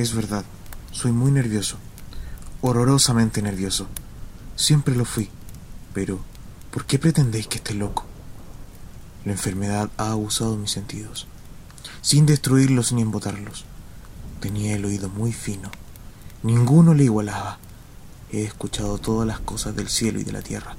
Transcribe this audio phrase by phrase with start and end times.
[0.00, 0.46] Es verdad,
[0.92, 1.76] soy muy nervioso,
[2.62, 3.86] horrorosamente nervioso.
[4.56, 5.28] Siempre lo fui,
[5.92, 6.20] pero
[6.70, 8.06] ¿por qué pretendéis que esté loco?
[9.26, 11.26] La enfermedad ha abusado mis sentidos,
[12.00, 13.66] sin destruirlos ni embotarlos.
[14.40, 15.70] Tenía el oído muy fino,
[16.42, 17.58] ninguno le igualaba.
[18.32, 20.76] He escuchado todas las cosas del cielo y de la tierra,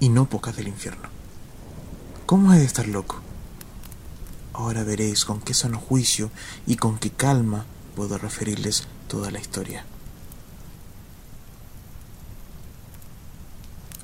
[0.00, 1.08] y no pocas del infierno.
[2.26, 3.20] ¿Cómo he de estar loco?
[4.52, 6.32] Ahora veréis con qué sano juicio
[6.66, 7.64] y con qué calma
[7.98, 9.84] puedo referirles toda la historia.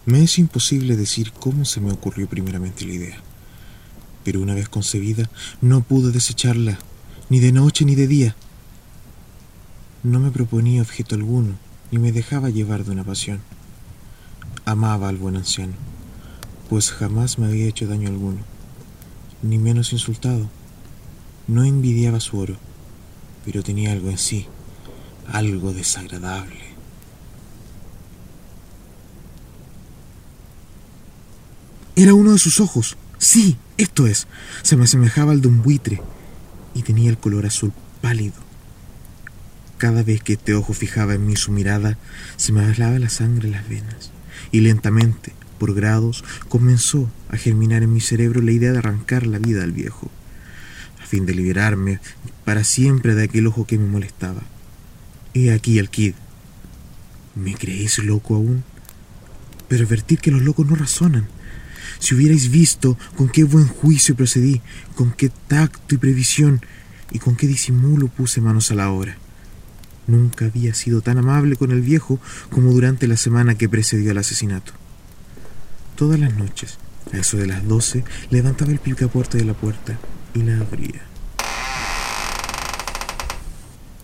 [0.05, 3.19] Me es imposible decir cómo se me ocurrió primeramente la idea,
[4.25, 5.31] pero una vez concebida
[5.61, 6.77] no pude desecharla,
[7.31, 8.35] ni de noche ni de día.
[10.03, 11.55] No me proponía objeto alguno,
[11.93, 13.43] ni me dejaba llevar de una pasión.
[14.65, 15.75] Amaba al buen anciano,
[16.69, 18.41] pues jamás me había hecho daño alguno,
[19.43, 20.51] ni menos insultado.
[21.47, 22.57] No envidiaba su oro,
[23.45, 24.47] pero tenía algo en sí,
[25.29, 26.75] algo desagradable.
[31.97, 32.97] Era uno de sus ojos.
[33.19, 34.27] Sí, esto es.
[34.63, 36.03] Se me asemejaba al de un buitre
[36.75, 38.35] y tenía el color azul pálido.
[39.79, 41.99] Cada vez que este ojo fijaba en mí su mirada,
[42.37, 44.11] se me bailaba la sangre en las venas
[44.51, 49.39] y lentamente, por grados, comenzó a germinar en mi cerebro la idea de arrancar la
[49.39, 50.11] vida al viejo,
[51.15, 52.01] fin de liberarme
[52.45, 54.43] para siempre de aquel ojo que me molestaba.
[55.33, 56.15] He aquí el kid.
[57.37, 58.65] ¿Me creéis loco aún?
[59.69, 61.29] Pero advertir que los locos no razonan
[62.01, 64.61] si hubierais visto con qué buen juicio procedí,
[64.97, 66.61] con qué tacto y previsión,
[67.13, 69.17] y con qué disimulo puse manos a la obra.
[70.09, 72.19] Nunca había sido tan amable con el viejo
[72.51, 74.73] como durante la semana que precedió al asesinato.
[75.95, 76.79] Todas las noches,
[77.13, 79.97] a eso de las doce, levantaba el picaporte de la puerta
[80.35, 81.03] y la abría.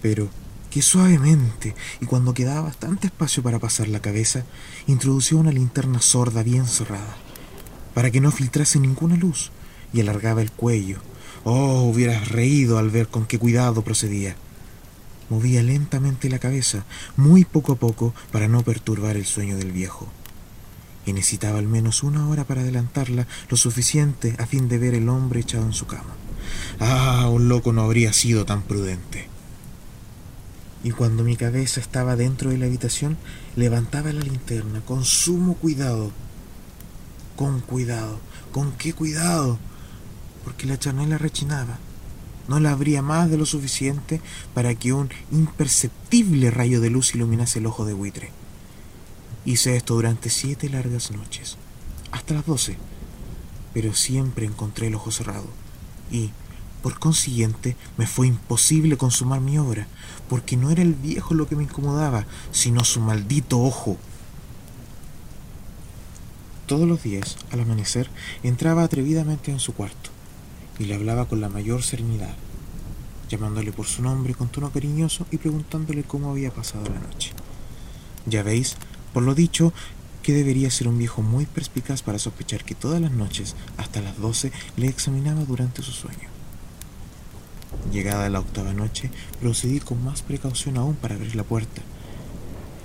[0.00, 0.28] Pero,
[0.70, 4.44] que suavemente, y cuando quedaba bastante espacio para pasar la cabeza,
[4.86, 7.16] introdució una linterna sorda bien cerrada
[7.94, 9.50] para que no filtrase ninguna luz,
[9.92, 10.98] y alargaba el cuello.
[11.44, 14.36] Oh, hubieras reído al ver con qué cuidado procedía.
[15.28, 16.84] Movía lentamente la cabeza,
[17.16, 20.08] muy poco a poco, para no perturbar el sueño del viejo.
[21.06, 25.08] Y necesitaba al menos una hora para adelantarla, lo suficiente a fin de ver el
[25.08, 26.14] hombre echado en su cama.
[26.78, 29.28] Ah, un loco no habría sido tan prudente.
[30.82, 33.18] Y cuando mi cabeza estaba dentro de la habitación,
[33.56, 36.10] levantaba la linterna con sumo cuidado
[37.40, 38.20] con cuidado.
[38.52, 39.58] ¿Con qué cuidado?
[40.44, 41.78] Porque la chanela rechinaba.
[42.48, 44.20] No la abría más de lo suficiente
[44.52, 48.30] para que un imperceptible rayo de luz iluminase el ojo de buitre.
[49.44, 51.56] Hice esto durante siete largas noches,
[52.12, 52.76] hasta las doce,
[53.72, 55.46] pero siempre encontré el ojo cerrado
[56.10, 56.30] y,
[56.82, 59.86] por consiguiente, me fue imposible consumar mi obra,
[60.28, 63.96] porque no era el viejo lo que me incomodaba, sino su maldito ojo.
[66.66, 68.10] Todos los días, al amanecer,
[68.42, 70.10] entraba atrevidamente en su cuarto
[70.78, 72.34] y le hablaba con la mayor serenidad,
[73.28, 77.32] llamándole por su nombre con tono cariñoso y preguntándole cómo había pasado la noche.
[78.26, 78.76] Ya veis,
[79.12, 79.72] por lo dicho,
[80.22, 84.18] que debería ser un viejo muy perspicaz para sospechar que todas las noches, hasta las
[84.18, 86.28] doce, le examinaba durante su sueño.
[87.92, 89.10] Llegada la octava noche,
[89.40, 91.82] procedí con más precaución aún para abrir la puerta.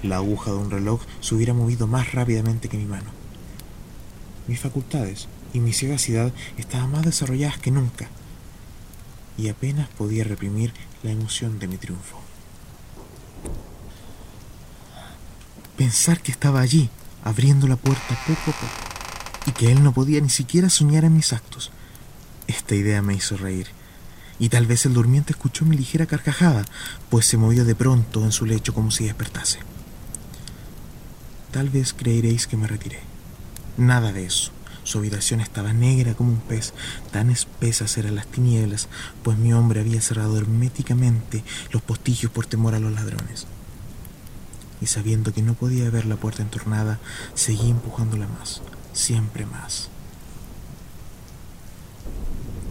[0.04, 3.12] La aguja de un reloj se hubiera movido más rápidamente que mi mano.
[4.48, 8.10] Mis facultades y mi sagacidad estaban más desarrolladas que nunca,
[9.38, 12.25] y apenas podía reprimir la emoción de mi triunfo.
[15.78, 16.90] Pensar que estaba allí,
[17.26, 18.68] abriendo la puerta poco a poco,
[19.46, 21.72] y que él no podía ni siquiera soñar en mis actos.
[22.48, 23.68] Esta idea me hizo reír,
[24.40, 26.64] y tal vez el durmiente escuchó mi ligera carcajada,
[27.10, 29.60] pues se movió de pronto en su lecho como si despertase.
[31.52, 33.00] Tal vez creeréis que me retiré.
[33.78, 34.52] Nada de eso.
[34.84, 36.74] Su habitación estaba negra como un pez,
[37.12, 38.88] tan espesas eran las tinieblas,
[39.24, 43.48] pues mi hombre había cerrado herméticamente los postillos por temor a los ladrones.
[44.86, 47.00] Y sabiendo que no podía ver la puerta entornada,
[47.34, 48.62] seguí empujándola más,
[48.94, 49.90] siempre más.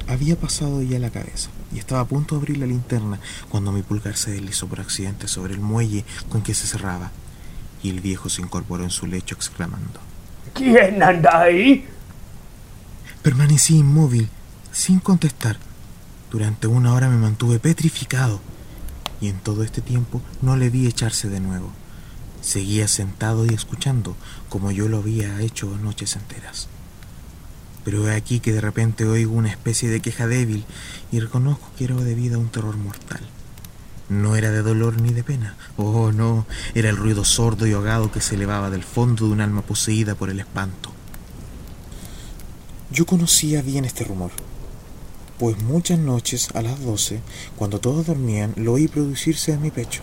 [0.07, 3.19] Había pasado ya la cabeza y estaba a punto de abrir la linterna
[3.49, 7.11] cuando mi pulgar se deslizó por accidente sobre el muelle con que se cerraba,
[7.83, 9.99] y el viejo se incorporó en su lecho exclamando.
[10.55, 11.85] ¿Quién anda ahí?
[13.25, 14.29] Permanecí inmóvil,
[14.71, 15.57] sin contestar.
[16.31, 18.41] Durante una hora me mantuve petrificado
[19.21, 21.73] y en todo este tiempo no le vi echarse de nuevo.
[22.45, 24.17] Seguía sentado y escuchando,
[24.51, 26.69] como yo lo había hecho noches enteras.
[27.87, 30.67] Pero he aquí que de repente oigo una especie de queja débil
[31.11, 33.23] y reconozco que era debida a un terror mortal.
[34.11, 35.57] No era de dolor ni de pena.
[35.79, 39.41] Oh, no, era el ruido sordo y ahogado que se elevaba del fondo de un
[39.41, 40.93] alma poseída por el espanto.
[42.91, 44.33] Yo conocía bien este rumor,
[45.39, 47.23] pues muchas noches a las doce,
[47.57, 50.03] cuando todos dormían, lo oí producirse en mi pecho,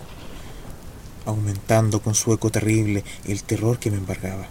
[1.24, 4.46] aumentando con su eco terrible el terror que me embargaba.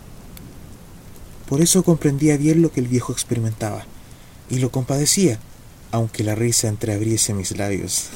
[1.47, 3.85] Por eso comprendía bien lo que el viejo experimentaba,
[4.49, 5.39] y lo compadecía,
[5.91, 8.09] aunque la risa entreabriese mis labios.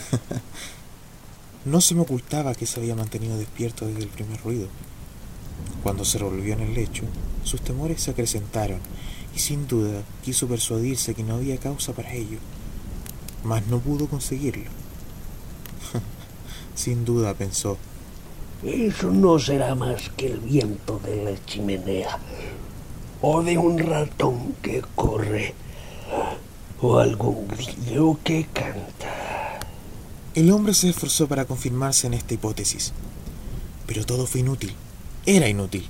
[1.65, 4.67] no se me ocultaba que se había mantenido despierto desde el primer ruido.
[5.83, 7.03] Cuando se revolvió en el lecho,
[7.43, 8.79] sus temores se acrecentaron
[9.35, 12.37] y sin duda quiso persuadirse que no había causa para ello,
[13.43, 14.69] mas no pudo conseguirlo.
[16.75, 17.77] sin duda pensó.
[18.63, 22.17] Eso no será más que el viento de la chimenea,
[23.21, 25.53] o de un ratón que corre,
[26.81, 29.59] o algún grillo que canta.
[30.33, 32.93] El hombre se esforzó para confirmarse en esta hipótesis,
[33.85, 34.73] pero todo fue inútil.
[35.25, 35.87] Era inútil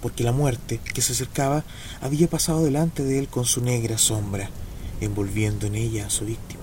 [0.00, 1.64] porque la muerte que se acercaba
[2.00, 4.50] había pasado delante de él con su negra sombra,
[5.00, 6.57] envolviendo en ella a su víctima.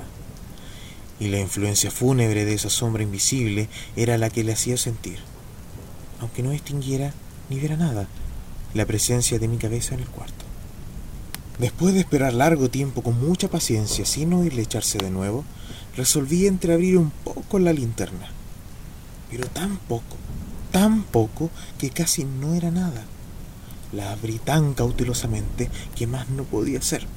[1.20, 5.20] Y la influencia fúnebre de esa sombra invisible era la que le hacía sentir,
[6.20, 7.14] aunque no distinguiera
[7.50, 8.08] ni viera nada,
[8.74, 10.46] la presencia de mi cabeza en el cuarto.
[11.60, 15.46] Después de esperar largo tiempo con mucha paciencia sin oírle echarse de nuevo,
[15.96, 18.28] resolví entreabrir un poco la linterna.
[19.32, 20.18] Pero tan poco,
[20.72, 23.06] tan poco que casi no era nada.
[23.94, 27.08] La abrí tan cautelosamente que más no podía hacer.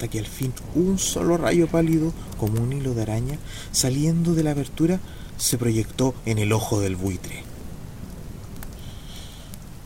[0.00, 3.38] Hasta que al fin un solo rayo pálido, como un hilo de araña,
[3.70, 4.98] saliendo de la abertura,
[5.36, 7.44] se proyectó en el ojo del buitre.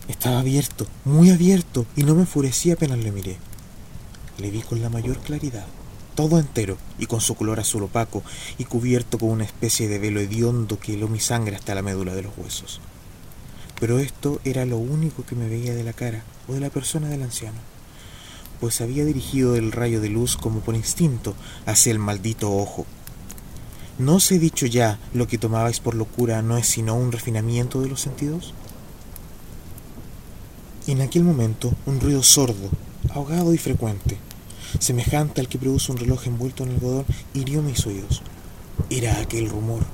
[0.06, 3.38] Estaba abierto, muy abierto, y no me enfurecí apenas le miré.
[4.38, 5.66] Le vi con la mayor claridad,
[6.14, 8.22] todo entero, y con su color azul opaco,
[8.56, 12.14] y cubierto con una especie de velo hediondo que heló mi sangre hasta la médula
[12.14, 12.80] de los huesos
[13.80, 17.08] pero esto era lo único que me veía de la cara o de la persona
[17.08, 17.58] del anciano,
[18.60, 21.34] pues había dirigido el rayo de luz como por instinto
[21.66, 22.86] hacia el maldito ojo.
[23.98, 27.80] ¿No os he dicho ya lo que tomabais por locura no es sino un refinamiento
[27.80, 28.54] de los sentidos?
[30.86, 32.70] Y en aquel momento un ruido sordo,
[33.14, 34.18] ahogado y frecuente,
[34.78, 38.22] semejante al que produce un reloj envuelto en algodón, hirió mis oídos.
[38.90, 39.84] Era aquel rumor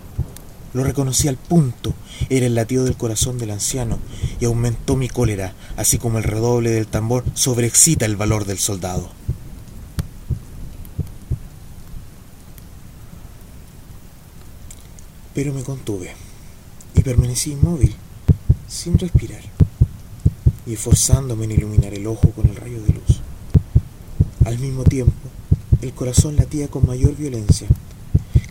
[0.72, 1.94] lo reconocí al punto.
[2.28, 3.98] Era el latido del corazón del anciano
[4.40, 9.10] y aumentó mi cólera, así como el redoble del tambor sobreexcita el valor del soldado.
[15.34, 16.12] Pero me contuve
[16.94, 17.94] y permanecí inmóvil,
[18.68, 19.42] sin respirar,
[20.66, 23.20] y esforzándome en iluminar el ojo con el rayo de luz.
[24.44, 25.12] Al mismo tiempo,
[25.82, 27.68] el corazón latía con mayor violencia,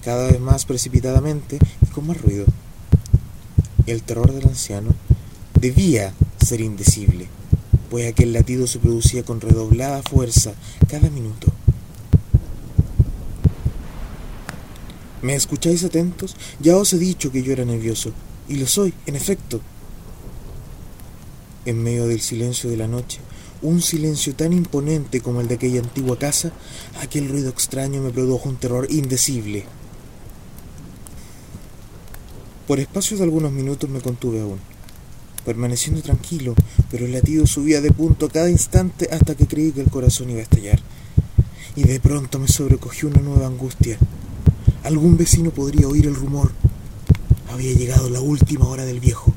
[0.04, 2.46] cada vez más precipitadamente con más ruido.
[3.86, 4.94] El terror del anciano
[5.60, 6.14] debía
[6.44, 7.28] ser indecible,
[7.90, 10.54] pues aquel latido se producía con redoblada fuerza
[10.88, 11.52] cada minuto.
[15.22, 16.36] ¿Me escucháis atentos?
[16.62, 18.12] Ya os he dicho que yo era nervioso,
[18.48, 19.60] y lo soy, en efecto.
[21.66, 23.20] En medio del silencio de la noche,
[23.62, 26.54] un silencio tan imponente como el de aquella antigua casa,
[27.02, 29.66] aquel ruido extraño me produjo un terror indecible.
[32.70, 34.60] Por espacio de algunos minutos me contuve aún,
[35.44, 36.54] permaneciendo tranquilo,
[36.92, 40.38] pero el latido subía de punto cada instante hasta que creí que el corazón iba
[40.38, 40.80] a estallar.
[41.76, 43.98] Y de pronto me sobrecogió una nueva angustia.
[44.84, 46.52] Algún vecino podría oír el rumor.
[47.52, 49.34] Había llegado la última hora del viejo.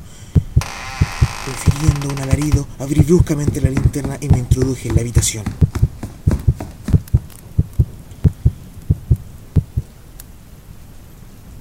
[1.46, 5.44] Prefiriendo un alarido, abrí bruscamente la linterna y me introduje en la habitación.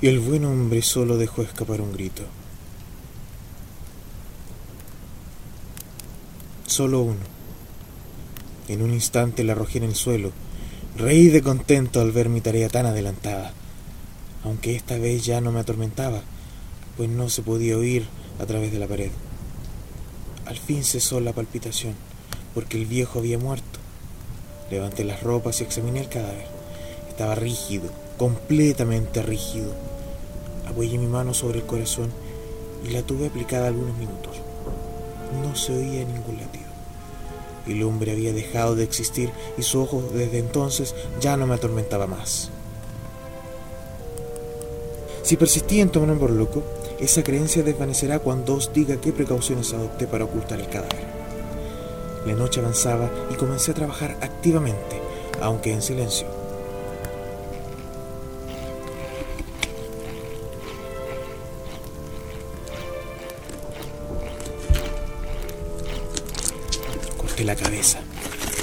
[0.02, 2.24] Y el buen hombre solo dejó escapar un grito.
[6.66, 7.20] Solo uno.
[8.68, 10.32] En un instante la arrojé en el suelo.
[10.98, 13.54] Reí de contento al ver mi tarea tan adelantada,
[14.44, 16.22] aunque esta vez ya no me atormentaba,
[16.98, 18.06] pues no se podía oír
[18.40, 19.12] a través de la pared.
[20.48, 21.94] Al fin cesó la palpitación,
[22.56, 23.80] porque el viejo había muerto.
[24.72, 26.48] Levanté las ropas y examiné el cadáver.
[27.08, 29.91] Estaba rígido, completamente rígido
[30.72, 32.10] Apoyé mi mano sobre el corazón
[32.86, 34.38] y la tuve aplicada algunos minutos.
[35.44, 36.72] No se oía ningún latido.
[37.68, 42.08] El hombre había dejado de existir y su ojo desde entonces ya no me atormentaba
[42.08, 42.52] más.
[45.24, 46.64] Si persistí en tomarme por loco,
[47.02, 51.06] esa creencia desvanecerá cuando os diga qué precauciones adopté para ocultar el cadáver.
[52.26, 55.02] La noche avanzaba y comencé a trabajar activamente,
[55.42, 56.41] aunque en silencio.
[67.42, 67.98] La cabeza,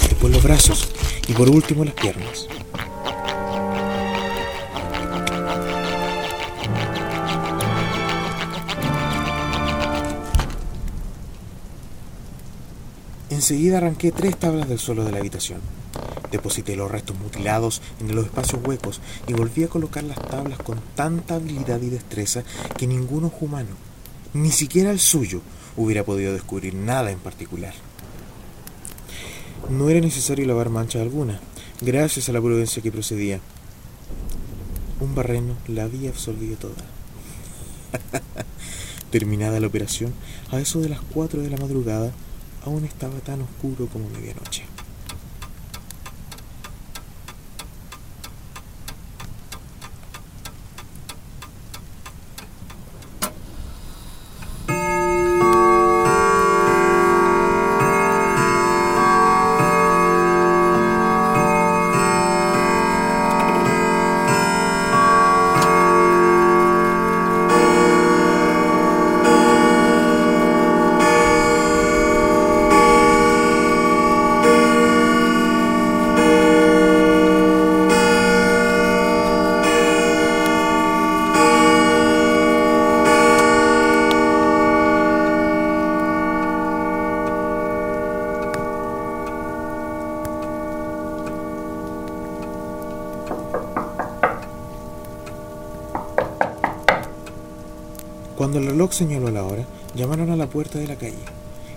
[0.03, 0.89] después los brazos
[1.27, 2.47] y por último las piernas.
[13.29, 15.59] Enseguida arranqué tres tablas del suelo de la habitación.
[16.31, 20.79] Deposité los restos mutilados en los espacios huecos y volví a colocar las tablas con
[20.95, 22.43] tanta habilidad y destreza
[22.77, 23.75] que ningún ojo humano,
[24.33, 25.41] ni siquiera el suyo,
[25.75, 27.73] hubiera podido descubrir nada en particular.
[29.67, 31.39] No era necesario lavar mancha alguna,
[31.81, 33.39] gracias a la prudencia que procedía.
[34.99, 36.85] Un barreno la había absorbido toda.
[39.11, 40.13] Terminada la operación,
[40.51, 42.11] a eso de las cuatro de la madrugada,
[42.63, 44.63] aún estaba tan oscuro como medianoche.
[98.39, 101.25] Cuando el reloj señaló la hora, llamaron a la puerta de la calle,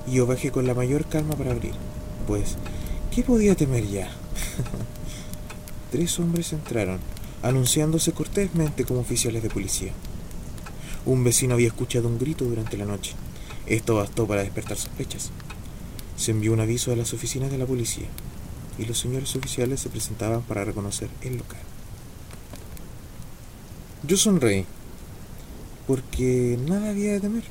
[0.07, 1.73] y yo bajé con la mayor calma para abrir,
[2.29, 2.57] pues,
[3.13, 4.09] ¿qué podía temer ya?
[5.91, 7.01] Tres hombres entraron,
[7.43, 9.91] anunciándose cortésmente como oficiales de policía.
[11.05, 13.15] Un vecino había escuchado un grito durante la noche.
[13.67, 15.33] Esto bastó para despertar sospechas.
[16.17, 18.07] Se envió un aviso a las oficinas de la policía,
[18.79, 21.59] y los señores oficiales se presentaban para reconocer el local.
[24.05, 24.65] Yo sonreí
[25.87, 27.45] porque nada había de temer.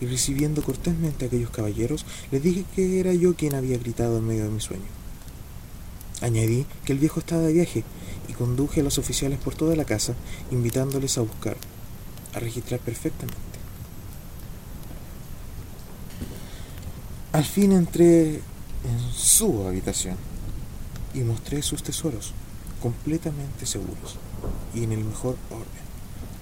[0.00, 4.26] Y recibiendo cortésmente a aquellos caballeros, les dije que era yo quien había gritado en
[4.26, 4.84] medio de mi sueño.
[6.20, 7.84] Añadí que el viejo estaba de viaje
[8.28, 10.14] y conduje a los oficiales por toda la casa,
[10.50, 11.56] invitándoles a buscar,
[12.34, 13.38] a registrar perfectamente.
[17.32, 20.16] Al fin entré en su habitación
[21.14, 22.32] y mostré sus tesoros,
[22.80, 24.16] completamente seguros
[24.74, 25.87] y en el mejor orden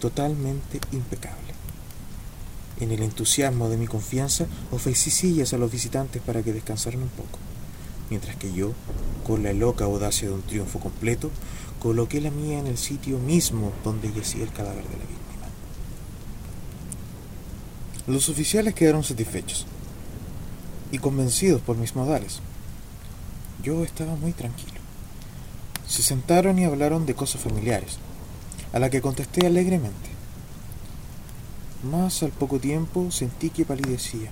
[0.00, 1.54] totalmente impecable.
[2.78, 7.08] En el entusiasmo de mi confianza ofrecí sillas a los visitantes para que descansaran un
[7.08, 7.38] poco,
[8.10, 8.72] mientras que yo,
[9.26, 11.30] con la loca audacia de un triunfo completo,
[11.80, 15.46] coloqué la mía en el sitio mismo donde yacía el cadáver de la víctima.
[18.06, 19.66] Los oficiales quedaron satisfechos
[20.92, 22.40] y convencidos por mis modales.
[23.62, 24.80] Yo estaba muy tranquilo.
[25.88, 27.98] Se sentaron y hablaron de cosas familiares,
[28.72, 30.10] a la que contesté alegremente.
[31.90, 34.30] Mas al poco tiempo sentí que palidecía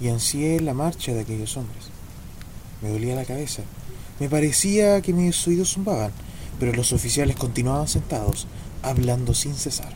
[0.00, 1.84] y ansié la marcha de aquellos hombres.
[2.82, 3.62] Me dolía la cabeza.
[4.18, 6.12] Me parecía que mis oídos zumbaban,
[6.58, 8.46] pero los oficiales continuaban sentados,
[8.82, 9.92] hablando sin cesar.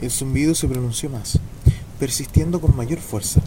[0.00, 1.38] El zumbido se pronunció más,
[1.98, 3.40] persistiendo con mayor fuerza.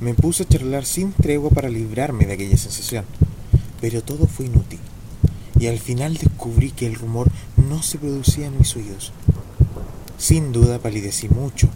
[0.00, 3.04] Me puse a charlar sin tregua para librarme de aquella sensación,
[3.80, 4.80] pero todo fue inútil
[5.58, 7.30] y al final descubrí que el rumor
[7.68, 9.12] no se producía en mis oídos.
[10.18, 11.68] Sin duda palidecí mucho,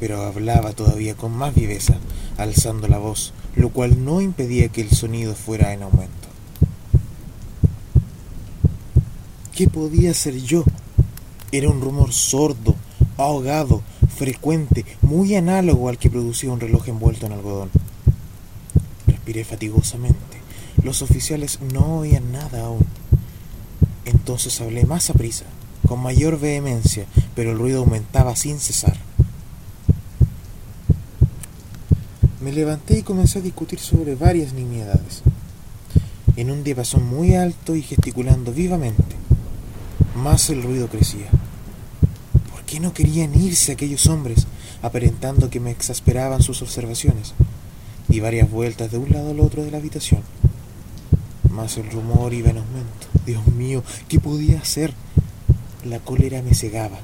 [0.00, 1.98] pero hablaba todavía con más viveza,
[2.36, 6.28] alzando la voz, lo cual no impedía que el sonido fuera en aumento.
[9.54, 10.64] ¿Qué podía ser yo?
[11.52, 12.74] Era un rumor sordo,
[13.16, 13.82] ahogado,
[14.16, 17.70] frecuente, muy análogo al que producía un reloj envuelto en algodón.
[19.06, 20.33] Respiré fatigosamente
[20.84, 22.84] los oficiales no oían nada aún.
[24.04, 25.46] Entonces hablé más a prisa,
[25.88, 28.96] con mayor vehemencia, pero el ruido aumentaba sin cesar.
[32.42, 35.22] Me levanté y comencé a discutir sobre varias nimiedades.
[36.36, 39.16] En un diapasón muy alto y gesticulando vivamente.
[40.14, 41.30] Más el ruido crecía.
[42.50, 44.46] ¿Por qué no querían irse aquellos hombres,
[44.82, 47.32] aparentando que me exasperaban sus observaciones?
[48.08, 50.20] Di varias vueltas de un lado al otro de la habitación
[51.54, 53.06] más el rumor iba en aumento.
[53.24, 54.92] Dios mío, ¿qué podía hacer?
[55.84, 56.98] La cólera me cegaba.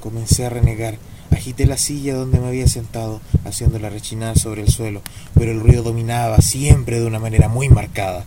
[0.00, 0.98] Comencé a renegar.
[1.30, 5.02] Agité la silla donde me había sentado, haciéndola rechinar sobre el suelo,
[5.34, 8.24] pero el ruido dominaba siempre de una manera muy marcada.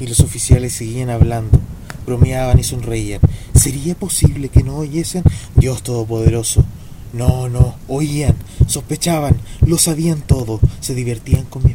[0.00, 1.60] Y los oficiales seguían hablando,
[2.06, 3.20] bromeaban y sonreían.
[3.54, 5.22] ¿Sería posible que no oyesen?
[5.56, 6.64] Dios Todopoderoso,
[7.12, 8.34] No, no, oían,
[8.66, 11.69] sospechaban, lo sabían todo, se divertían con mi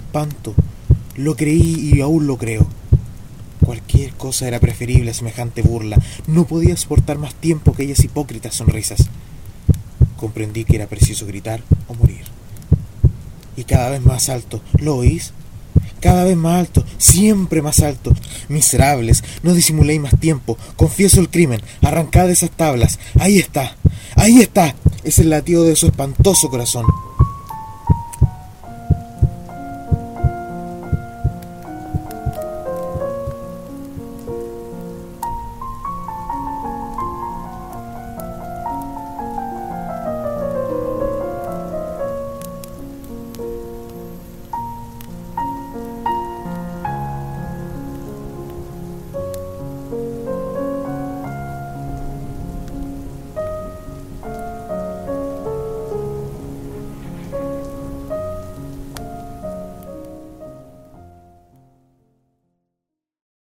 [1.18, 2.66] Lo creí y aún lo creo.
[3.66, 5.98] Cualquier cosa era preferible a semejante burla.
[6.26, 9.10] No podía soportar más tiempo aquellas hipócritas sonrisas.
[10.16, 12.24] Comprendí que era preciso gritar o morir.
[13.58, 15.34] Y cada vez más alto, ¿lo oís?
[16.00, 18.14] Cada vez más alto, siempre más alto.
[18.48, 20.58] Miserables, no disimuléis más tiempo.
[20.78, 21.62] Confieso el crimen.
[21.82, 23.00] Arrancad esas tablas.
[23.20, 23.76] Ahí está.
[24.16, 24.76] Ahí está.
[25.04, 26.86] Es el latido de su espantoso corazón.